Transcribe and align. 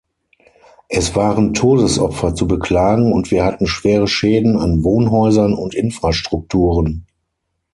Es 0.89 1.15
waren 1.15 1.53
Todesopfer 1.53 2.33
zu 2.33 2.47
beklagen, 2.47 3.13
und 3.13 3.29
wir 3.29 3.45
hatten 3.45 3.67
schwere 3.67 4.07
Schäden 4.07 4.57
an 4.57 4.83
Wohnhäusern 4.83 5.53
und 5.53 5.75
Infrastrukturen. 5.75 7.05